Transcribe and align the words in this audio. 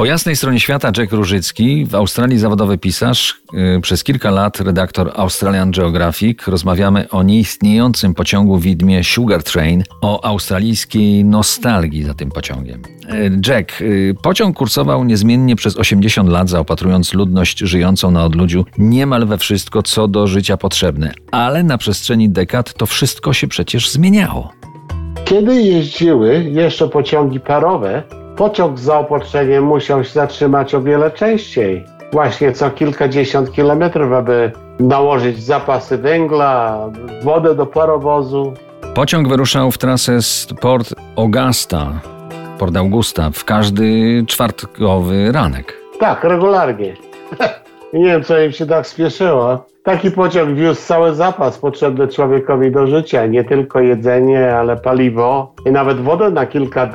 Po 0.00 0.04
jasnej 0.04 0.36
stronie 0.36 0.60
świata 0.60 0.92
Jack 0.98 1.12
Różycki, 1.12 1.86
w 1.86 1.94
Australii 1.94 2.38
zawodowy 2.38 2.78
pisarz, 2.78 3.40
yy, 3.52 3.80
przez 3.80 4.04
kilka 4.04 4.30
lat 4.30 4.60
redaktor 4.60 5.12
Australian 5.16 5.70
Geographic. 5.70 6.46
Rozmawiamy 6.46 7.08
o 7.08 7.22
nieistniejącym 7.22 8.14
pociągu 8.14 8.58
widmie 8.58 9.04
Sugar 9.04 9.42
Train, 9.42 9.82
o 10.00 10.24
australijskiej 10.24 11.24
nostalgii 11.24 12.02
za 12.02 12.14
tym 12.14 12.30
pociągiem. 12.30 12.82
Yy, 13.08 13.40
Jack, 13.46 13.80
yy, 13.80 14.14
pociąg 14.22 14.56
kursował 14.56 15.04
niezmiennie 15.04 15.56
przez 15.56 15.76
80 15.76 16.28
lat, 16.28 16.48
zaopatrując 16.48 17.14
ludność 17.14 17.58
żyjącą 17.58 18.10
na 18.10 18.24
odludziu 18.24 18.64
niemal 18.78 19.26
we 19.26 19.38
wszystko, 19.38 19.82
co 19.82 20.08
do 20.08 20.26
życia 20.26 20.56
potrzebne. 20.56 21.12
Ale 21.30 21.62
na 21.62 21.78
przestrzeni 21.78 22.30
dekad 22.30 22.74
to 22.74 22.86
wszystko 22.86 23.32
się 23.32 23.48
przecież 23.48 23.90
zmieniało. 23.90 24.52
Kiedy 25.24 25.62
jeździły 25.62 26.44
jeszcze 26.44 26.88
pociągi 26.88 27.40
parowe, 27.40 28.19
pociąg 28.40 28.78
z 28.78 28.82
zaopatrzeniem 28.82 29.64
musiał 29.64 30.04
się 30.04 30.10
zatrzymać 30.10 30.74
o 30.74 30.82
wiele 30.82 31.10
częściej. 31.10 31.84
Właśnie 32.12 32.52
co 32.52 32.70
kilkadziesiąt 32.70 33.52
kilometrów, 33.52 34.12
aby 34.12 34.52
nałożyć 34.78 35.42
zapasy 35.42 35.98
węgla, 35.98 36.78
wodę 37.22 37.54
do 37.54 37.66
parowozu. 37.66 38.52
Pociąg 38.94 39.28
wyruszał 39.28 39.70
w 39.70 39.78
trasę 39.78 40.22
z 40.22 40.46
Port 40.60 40.94
Augusta, 41.16 42.00
Port 42.58 42.76
Augusta, 42.76 43.30
w 43.30 43.44
każdy 43.44 43.84
czwartkowy 44.26 45.32
ranek. 45.32 45.76
Tak, 45.98 46.24
regularnie. 46.24 46.96
Nie 47.92 48.04
wiem, 48.04 48.24
co 48.24 48.40
im 48.40 48.52
się 48.52 48.66
tak 48.66 48.86
spieszyło. 48.86 49.69
Taki 49.90 50.10
pociąg 50.10 50.54
wiózł 50.58 50.80
cały 50.82 51.14
zapas 51.14 51.58
potrzebny 51.58 52.08
człowiekowi 52.08 52.70
do 52.70 52.86
życia, 52.86 53.26
nie 53.26 53.44
tylko 53.44 53.80
jedzenie, 53.80 54.56
ale 54.56 54.76
paliwo 54.76 55.54
i 55.66 55.70
nawet 55.70 56.00
wodę 56.00 56.30
na 56.30 56.46
kilka 56.46 56.90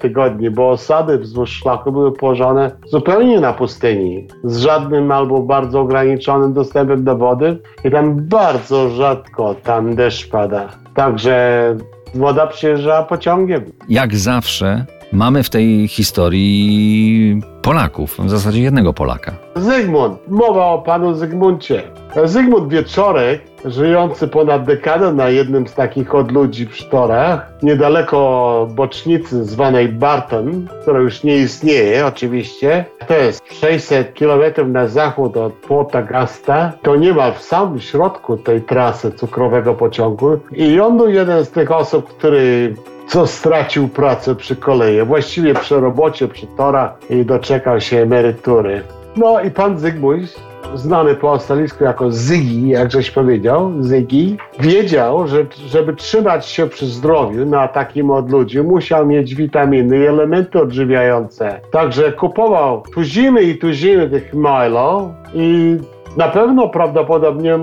tygodni, 0.00 0.50
bo 0.50 0.70
osady 0.70 1.18
wzdłuż 1.18 1.50
szlaku 1.50 1.92
były 1.92 2.12
położone 2.12 2.70
zupełnie 2.86 3.40
na 3.40 3.52
pustyni, 3.52 4.26
z 4.44 4.58
żadnym 4.58 5.12
albo 5.12 5.42
bardzo 5.42 5.80
ograniczonym 5.80 6.52
dostępem 6.52 7.04
do 7.04 7.16
wody 7.16 7.58
i 7.84 7.90
tam 7.90 8.28
bardzo 8.28 8.90
rzadko 8.90 9.54
tam 9.54 9.94
deszcz 9.94 10.30
pada. 10.30 10.68
Także 10.94 11.76
woda 12.14 12.46
przyjeżdżała 12.46 13.02
pociągiem. 13.02 13.64
Jak 13.88 14.14
zawsze 14.14 14.84
mamy 15.12 15.42
w 15.42 15.50
tej 15.50 15.88
historii 15.88 17.40
Polaków, 17.62 18.18
w 18.18 18.30
zasadzie 18.30 18.62
jednego 18.62 18.92
Polaka. 18.92 19.32
Zygmunt, 19.56 20.18
mowa 20.28 20.66
o 20.66 20.78
panu 20.78 21.14
Zygmuncie. 21.14 21.82
Zygmunt 22.24 22.68
Wieczorek, 22.68 23.40
żyjący 23.64 24.28
ponad 24.28 24.64
dekadę 24.64 25.12
na 25.12 25.28
jednym 25.28 25.68
z 25.68 25.74
takich 25.74 26.14
odludzi 26.14 26.66
przy 26.66 26.84
torach, 26.84 27.52
niedaleko 27.62 28.68
bocznicy 28.70 29.44
zwanej 29.44 29.88
Barton, 29.88 30.68
która 30.82 31.00
już 31.00 31.24
nie 31.24 31.36
istnieje 31.36 32.06
oczywiście. 32.06 32.84
To 33.08 33.14
jest 33.14 33.42
600 33.60 34.18
km 34.18 34.72
na 34.72 34.86
zachód 34.86 35.36
od 35.36 35.52
Port 35.52 35.96
Augusta. 35.96 36.72
To 36.82 36.96
niemal 36.96 37.32
w 37.34 37.42
samym 37.42 37.80
środku 37.80 38.36
tej 38.36 38.62
trasy 38.62 39.12
cukrowego 39.12 39.74
pociągu. 39.74 40.40
I 40.52 40.80
on 40.80 40.96
był 40.96 41.08
jeden 41.08 41.44
z 41.44 41.50
tych 41.50 41.70
osób, 41.70 42.08
który 42.08 42.74
co 43.06 43.26
stracił 43.26 43.88
pracę 43.88 44.34
przy 44.34 44.56
kolei, 44.56 45.02
właściwie 45.02 45.54
przy 45.54 45.80
robocie, 45.80 46.28
przy 46.28 46.46
torach 46.46 47.10
i 47.10 47.24
doczekał 47.24 47.80
się 47.80 47.98
emerytury. 47.98 48.82
No 49.16 49.40
i 49.40 49.50
pan 49.50 49.78
Zygmunt, 49.78 50.36
znany 50.74 51.14
po 51.14 51.30
australijsku 51.30 51.84
jako 51.84 52.10
Zygi, 52.10 52.68
jak 52.68 52.92
żeś 52.92 53.10
powiedział, 53.10 53.72
Zygi, 53.80 54.36
wiedział, 54.60 55.26
że 55.26 55.46
żeby 55.66 55.94
trzymać 55.94 56.46
się 56.46 56.66
przy 56.66 56.86
zdrowiu 56.86 57.46
na 57.46 57.68
takim 57.68 58.10
odludziu, 58.10 58.64
musiał 58.64 59.06
mieć 59.06 59.34
witaminy 59.34 59.98
i 59.98 60.06
elementy 60.06 60.60
odżywiające. 60.60 61.60
Także 61.70 62.12
kupował 62.12 62.82
tuziny 62.94 63.42
i 63.42 63.58
tuziny 63.58 64.10
tych 64.10 64.34
Milo 64.34 65.14
i 65.34 65.76
na 66.16 66.28
pewno 66.28 66.68
prawdopodobnie 66.68 67.58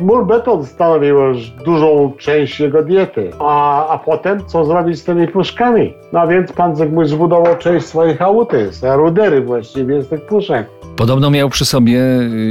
Mur 0.00 0.26
beton 0.26 0.66
stanowił 0.66 1.18
już 1.18 1.50
dużą 1.50 2.12
część 2.18 2.60
jego 2.60 2.82
diety. 2.82 3.30
A, 3.38 3.88
a 3.88 3.98
potem 3.98 4.46
co 4.46 4.64
zrobić 4.64 4.98
z 4.98 5.04
tymi 5.04 5.28
puszkami? 5.28 5.94
No 6.12 6.28
więc 6.28 6.52
pan 6.52 6.76
Zygmunt 6.76 7.08
zbudował 7.08 7.56
część 7.56 7.86
swoich 7.86 8.22
auty, 8.22 8.70
rudery 8.82 9.40
właściwie 9.40 10.02
z 10.02 10.08
tych 10.08 10.26
puszek. 10.26 10.66
Podobno 10.96 11.30
miał 11.30 11.48
przy 11.50 11.64
sobie 11.64 12.00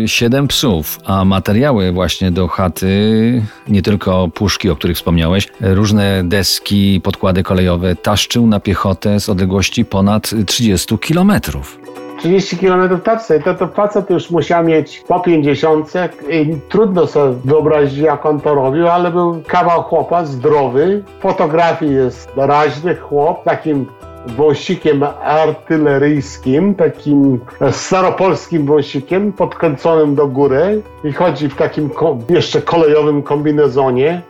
y, 0.03 0.07
siedem 0.07 0.47
psów, 0.47 0.99
a 1.05 1.25
materiały 1.25 1.91
właśnie 1.91 2.31
do 2.31 2.47
chaty, 2.47 3.41
nie 3.67 3.81
tylko 3.81 4.27
puszki, 4.27 4.69
o 4.69 4.75
których 4.75 4.97
wspomniałeś, 4.97 5.47
różne 5.61 6.23
deski, 6.23 7.01
podkłady 7.03 7.43
kolejowe 7.43 7.95
taszczył 7.95 8.47
na 8.47 8.59
piechotę 8.59 9.19
z 9.19 9.29
odległości 9.29 9.85
ponad 9.85 10.31
30 10.45 10.97
kilometrów. 10.97 11.79
30 12.25 12.57
km 12.57 13.01
tacy, 13.01 13.39
to, 13.39 13.53
to 13.53 13.67
facet 13.67 14.09
już 14.09 14.31
musiał 14.31 14.63
mieć 14.63 15.03
po 15.07 15.19
50 15.19 15.93
i 16.29 16.55
trudno 16.69 17.07
sobie 17.07 17.35
wyobrazić, 17.45 17.97
jak 17.97 18.25
on 18.25 18.41
to 18.41 18.55
robił, 18.55 18.87
ale 18.87 19.11
był 19.11 19.41
kawał 19.47 19.83
chłopa, 19.83 20.25
zdrowy. 20.25 21.03
Fotografii 21.19 21.93
jest 21.93 22.31
raźny 22.35 22.95
chłop, 22.95 23.43
takim 23.43 23.85
wąsikiem 24.27 25.03
artyleryjskim, 25.23 26.75
takim 26.75 27.39
staropolskim 27.71 28.65
wąsikiem 28.65 29.33
podkręconym 29.33 30.15
do 30.15 30.27
góry 30.27 30.81
i 31.03 31.13
chodzi 31.13 31.49
w 31.49 31.55
takim 31.55 31.89
jeszcze 32.29 32.61
kolejowym 32.61 33.23
kombinezonie. 33.23 34.21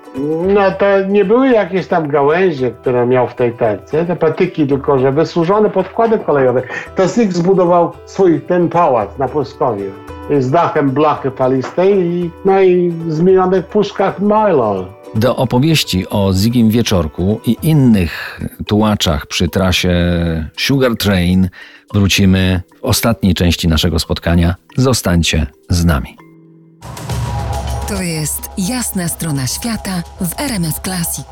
No 0.47 0.61
to 0.71 0.85
nie 1.09 1.25
były 1.25 1.49
jakieś 1.49 1.87
tam 1.87 2.07
gałęzie, 2.07 2.71
które 2.71 3.05
miał 3.05 3.27
w 3.27 3.35
tej 3.35 3.53
terce, 3.53 4.05
te 4.05 4.15
patyki, 4.15 4.67
tylko 4.67 4.99
że 4.99 5.11
wysłużone 5.11 5.69
podkłady 5.69 6.19
kolejowe. 6.19 6.61
To 6.95 7.07
z 7.07 7.17
nich 7.17 7.33
zbudował 7.33 7.91
swój 8.05 8.41
ten 8.41 8.69
pałac 8.69 9.17
na 9.17 9.27
Płoskowie 9.27 9.85
z 10.39 10.51
dachem 10.51 10.89
blachy 10.89 11.31
palistej 11.31 11.93
i, 11.93 12.31
no 12.45 12.61
i 12.61 12.93
zmienionych 13.07 13.65
puszkach 13.65 14.19
Milo. 14.19 14.85
Do 15.15 15.35
opowieści 15.35 16.09
o 16.09 16.33
Zigim 16.33 16.69
Wieczorku 16.69 17.41
i 17.45 17.57
innych 17.61 18.41
tułaczach 18.67 19.27
przy 19.27 19.49
trasie 19.49 19.95
Sugar 20.57 20.97
Train 20.97 21.49
wrócimy 21.93 22.61
w 22.81 22.83
ostatniej 22.83 23.33
części 23.33 23.67
naszego 23.67 23.99
spotkania. 23.99 24.55
Zostańcie 24.77 25.47
z 25.69 25.85
nami. 25.85 26.17
To 27.87 28.01
jest 28.01 28.41
jasna 28.57 29.07
strona 29.07 29.47
świata 29.47 30.03
w 30.21 30.39
RMS 30.39 30.75
Classic. 30.83 31.25